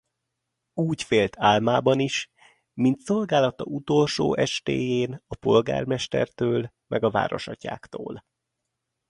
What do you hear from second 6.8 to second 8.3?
meg a városatyáktól.